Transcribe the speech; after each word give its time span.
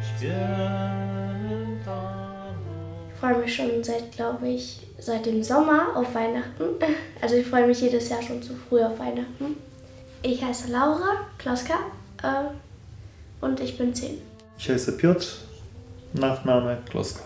Ich 0.00 0.28
freue 3.20 3.38
mich 3.38 3.54
schon 3.54 3.82
seit, 3.82 4.12
glaube 4.12 4.48
ich, 4.48 4.80
seit 4.98 5.26
dem 5.26 5.42
Sommer 5.42 5.96
auf 5.96 6.14
Weihnachten. 6.14 6.64
Also 7.20 7.36
ich 7.36 7.46
freue 7.46 7.66
mich 7.66 7.80
jedes 7.80 8.08
Jahr 8.10 8.22
schon 8.22 8.42
zu 8.42 8.54
früh 8.54 8.82
auf 8.82 8.98
Weihnachten. 8.98 9.56
Ich 10.22 10.44
heiße 10.44 10.70
Laura 10.70 11.26
Kloska 11.38 11.74
äh, 12.22 12.44
und 13.40 13.58
ich 13.60 13.78
bin 13.78 13.94
10. 13.94 14.18
Ich 14.58 14.68
heiße 14.68 14.98
Piotr, 14.98 15.26
Nachname 16.12 16.76
Kloska. 16.88 17.22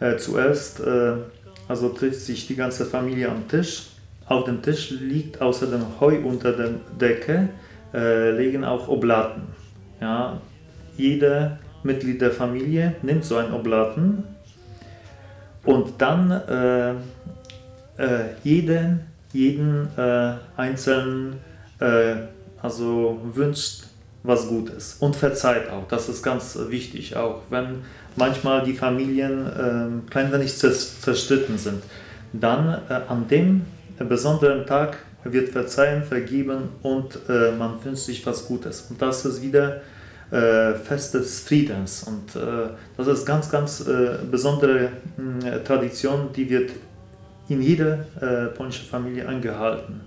Äh, 0.00 0.16
zuerst 0.16 0.80
äh, 0.80 1.16
also 1.68 1.90
trifft 1.90 2.20
sich 2.20 2.46
die 2.46 2.56
ganze 2.56 2.86
Familie 2.86 3.28
am 3.28 3.46
Tisch. 3.48 3.90
Auf 4.26 4.44
dem 4.44 4.62
Tisch 4.62 4.90
liegt 4.90 5.42
außerdem 5.42 6.00
Heu 6.00 6.20
unter 6.24 6.52
der 6.52 6.70
Decke 6.98 7.50
äh, 7.92 8.30
liegen 8.30 8.64
auch 8.64 8.88
Oblaten. 8.88 9.42
Ja, 10.00 10.40
jede 10.96 11.58
Mitglied 11.84 12.20
der 12.20 12.30
Familie 12.30 12.94
nimmt 13.02 13.24
so 13.24 13.36
einen 13.36 13.52
Oblaten 13.52 14.24
und 15.64 15.94
dann 15.98 16.30
äh, 16.30 16.90
äh, 17.96 18.24
jeden, 18.42 19.00
jeden 19.32 19.88
äh, 19.96 20.34
einzelnen 20.56 21.36
äh, 21.80 22.14
also 22.60 23.20
wünscht 23.34 23.84
was 24.22 24.48
Gutes 24.48 24.96
und 25.00 25.14
verzeiht 25.14 25.68
auch. 25.68 25.86
Das 25.88 26.08
ist 26.08 26.22
ganz 26.22 26.58
wichtig, 26.68 27.14
auch 27.14 27.42
wenn 27.50 27.82
manchmal 28.16 28.64
die 28.64 28.72
Familien 28.72 29.46
äh, 29.46 30.10
klein 30.10 30.32
wenig 30.32 30.56
zerstritten 30.56 31.58
sind. 31.58 31.82
Dann 32.32 32.80
äh, 32.88 33.00
an 33.06 33.28
dem 33.28 33.66
besonderen 33.98 34.66
Tag 34.66 34.96
wird 35.24 35.50
Verzeihen 35.50 36.02
vergeben 36.02 36.70
und 36.82 37.18
äh, 37.28 37.52
man 37.52 37.84
wünscht 37.84 38.04
sich 38.04 38.26
was 38.26 38.46
Gutes. 38.46 38.86
Und 38.90 39.00
das 39.00 39.24
ist 39.24 39.42
wieder 39.42 39.82
äh, 40.34 40.74
Fest 40.74 41.14
des 41.14 41.40
Friedens. 41.40 42.02
Und 42.02 42.34
äh, 42.34 42.70
das 42.96 43.06
ist 43.06 43.24
ganz, 43.24 43.48
ganz 43.48 43.86
äh, 43.86 44.18
besondere 44.28 44.88
äh, 45.44 45.60
Tradition, 45.64 46.30
die 46.34 46.50
wird 46.50 46.72
in 47.48 47.62
jeder 47.62 48.00
äh, 48.20 48.46
polnischen 48.46 48.86
Familie 48.86 49.28
eingehalten. 49.28 50.00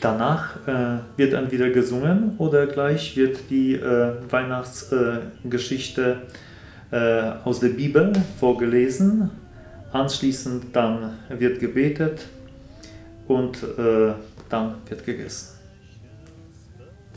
Danach 0.00 0.56
äh, 0.68 0.98
wird 1.16 1.32
entweder 1.32 1.70
gesungen 1.70 2.36
oder 2.38 2.68
gleich 2.68 3.16
wird 3.16 3.50
die 3.50 3.80
Weihnachtsgeschichte 4.30 6.18
aus 7.44 7.58
der 7.60 7.70
Bibel 7.70 8.12
vorgelesen. 8.38 9.30
Anschließend 9.92 10.66
dann 10.72 11.14
wird 11.28 11.58
gebetet 11.58 12.26
und 13.26 13.58
dann 14.48 14.74
wird 14.88 15.04
gegessen. 15.04 15.55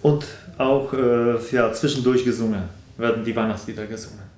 Und 0.01 0.25
auch 0.57 0.93
äh, 0.93 1.35
ja, 1.51 1.71
zwischendurch 1.73 2.23
gesungen, 2.23 2.63
werden 2.97 3.23
die 3.23 3.35
Weihnachtslieder 3.35 3.85
gesungen. 3.85 4.29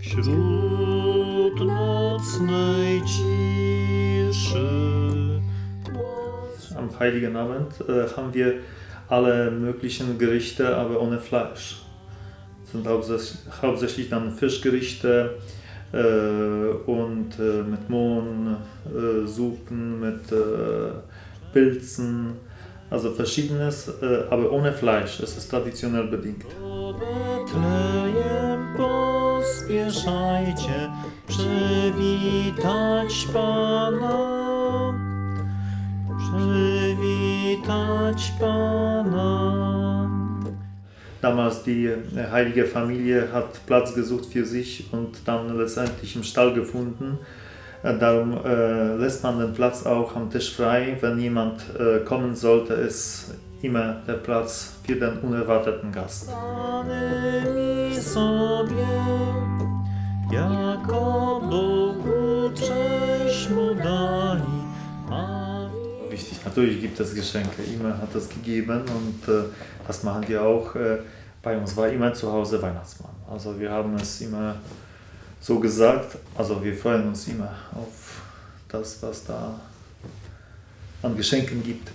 Wśród 0.00 1.60
nocnej 1.60 3.02
ciszy. 3.02 4.66
Am 6.76 6.98
Heiligen 6.98 7.36
Abend 7.36 7.80
äh, 7.88 8.06
haben 8.16 8.32
wir 8.34 8.54
alle 9.08 9.50
möglichen 9.50 10.18
Gerichte, 10.18 10.76
aber 10.76 11.00
ohne 11.00 11.18
Fleisch. 11.18 11.82
Das 12.62 12.72
sind 12.72 12.86
hauptsächlich, 13.62 14.10
dann 14.10 14.32
Fischgerichte 14.32 15.38
äh, 15.92 15.96
und 16.86 17.38
äh, 17.38 17.62
mit 17.62 17.88
Mohn, 17.88 18.56
äh, 18.86 19.26
Suppen, 19.26 20.00
mit 20.00 20.32
äh, 20.32 20.36
Pilzen, 21.56 22.34
also 22.90 23.12
verschiedenes, 23.12 23.88
äh, 24.02 24.24
aber 24.28 24.52
ohne 24.52 24.74
Fleisch. 24.74 25.20
Es 25.20 25.38
ist 25.38 25.50
traditionell 25.50 26.06
bedingt. 26.06 26.44
pospieszajcie 28.76 30.90
przywitać 31.26 33.26
Pana, 33.32 34.92
przywitać 36.18 38.32
Pana. 38.40 40.10
Damals 41.22 41.62
die 41.62 41.88
äh, 41.88 42.30
heilige 42.30 42.66
Familie 42.66 43.28
hat 43.32 43.60
Platz 43.66 43.94
gesucht 43.94 44.26
für 44.26 44.44
sich 44.44 44.92
und 44.92 45.22
dann 45.24 45.56
letztendlich 45.56 46.16
im 46.16 46.22
Stall 46.22 46.52
gefunden. 46.52 47.18
Äh, 47.86 47.98
darum 47.98 48.36
äh, 48.44 48.96
lässt 48.96 49.22
man 49.22 49.38
den 49.38 49.52
Platz 49.52 49.86
auch 49.86 50.16
am 50.16 50.28
Tisch 50.28 50.56
frei. 50.56 50.96
Wenn 51.00 51.20
jemand 51.20 51.62
äh, 51.78 52.00
kommen 52.00 52.34
sollte, 52.34 52.74
ist 52.74 53.34
immer 53.62 54.02
der 54.08 54.14
Platz 54.14 54.72
für 54.84 54.96
den 54.96 55.18
unerwarteten 55.20 55.92
Gast. 55.92 56.28
Wichtig, 66.10 66.38
natürlich 66.44 66.80
gibt 66.80 66.98
es 66.98 67.14
Geschenke, 67.14 67.62
immer 67.62 67.96
hat 67.98 68.12
es 68.16 68.28
gegeben 68.28 68.80
und 68.80 69.32
äh, 69.32 69.44
das 69.86 70.02
machen 70.02 70.24
wir 70.26 70.42
auch. 70.42 70.74
Äh, 70.74 70.98
bei 71.40 71.56
uns 71.56 71.76
war 71.76 71.88
immer 71.88 72.12
zu 72.12 72.32
Hause 72.32 72.60
Weihnachtsmann. 72.60 73.14
Also 73.30 73.60
wir 73.60 73.70
haben 73.70 73.94
es 73.94 74.20
immer 74.22 74.56
so 75.40 75.60
gesagt, 75.60 76.18
also 76.36 76.62
wir 76.62 76.74
freuen 76.74 77.08
uns 77.08 77.28
immer 77.28 77.54
auf 77.74 78.22
das, 78.68 79.02
was 79.02 79.24
da 79.24 79.60
an 81.02 81.16
Geschenken 81.16 81.62
gibt. 81.62 81.90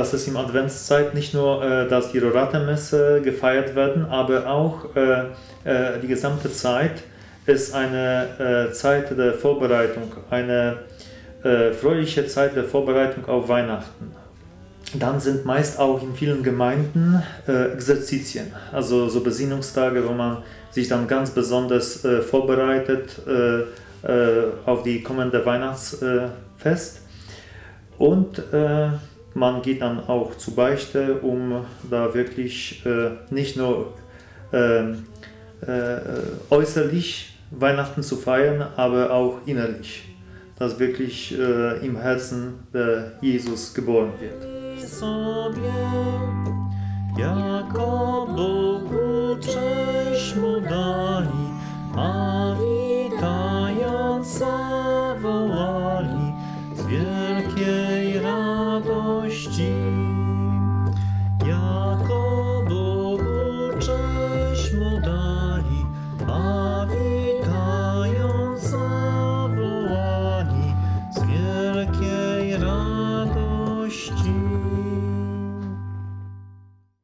dass 0.00 0.14
es 0.14 0.26
im 0.26 0.36
Adventszeit 0.38 1.14
nicht 1.14 1.34
nur, 1.34 1.62
äh, 1.62 1.86
dass 1.86 2.10
die 2.12 2.18
Rorate-Messe 2.18 3.20
gefeiert 3.22 3.74
werden, 3.74 4.06
aber 4.06 4.48
auch 4.48 4.96
äh, 4.96 5.24
äh, 5.64 6.00
die 6.00 6.06
gesamte 6.06 6.50
Zeit 6.50 7.02
ist 7.50 7.74
eine 7.74 8.68
äh, 8.68 8.72
Zeit 8.72 9.16
der 9.16 9.34
Vorbereitung, 9.34 10.12
eine 10.30 10.78
äh, 11.42 11.72
fröhliche 11.72 12.26
Zeit 12.26 12.56
der 12.56 12.64
Vorbereitung 12.64 13.24
auf 13.26 13.48
Weihnachten. 13.48 14.14
Dann 14.98 15.20
sind 15.20 15.44
meist 15.44 15.78
auch 15.78 16.02
in 16.02 16.14
vielen 16.14 16.42
Gemeinden 16.42 17.22
äh, 17.46 17.72
Exerzitien, 17.72 18.52
also 18.72 19.08
so 19.08 19.20
Besinnungstage, 19.20 20.06
wo 20.08 20.12
man 20.12 20.38
sich 20.70 20.88
dann 20.88 21.06
ganz 21.06 21.30
besonders 21.30 22.04
äh, 22.04 22.22
vorbereitet 22.22 23.20
äh, 23.26 23.60
äh, 24.06 24.46
auf 24.66 24.82
die 24.82 25.02
kommende 25.02 25.44
Weihnachtsfest. 25.44 27.02
Und 27.98 28.42
man 29.34 29.60
geht 29.60 29.82
dann 29.82 30.00
auch 30.08 30.34
zu 30.38 30.54
Beichte, 30.54 31.16
um 31.16 31.66
da 31.90 32.14
wirklich 32.14 32.82
nicht 33.28 33.58
nur 33.58 33.92
ähm, 34.54 35.04
äußerlich 36.48 37.29
Weihnachten 37.50 38.02
zu 38.02 38.16
feiern, 38.16 38.66
aber 38.76 39.10
auch 39.12 39.38
innerlich, 39.46 40.14
dass 40.58 40.78
wirklich 40.78 41.38
äh, 41.38 41.84
im 41.84 41.96
Herzen 41.96 42.66
der 42.72 43.12
Jesus 43.20 43.74
geboren 43.74 44.12
wird. 44.20 44.46
Jako 47.18 48.26
Bogu 48.36 49.36
cześć 49.40 50.36
mu 50.36 50.60
dali, 50.60 51.50
zawołali 55.20 56.32
z 56.74 56.86
wielkiej 56.86 58.20
radości. 58.20 59.72